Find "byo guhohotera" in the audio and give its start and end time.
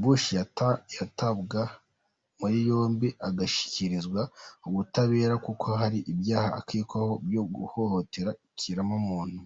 7.26-8.30